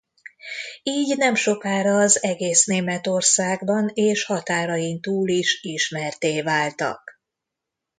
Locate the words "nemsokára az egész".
1.17-2.65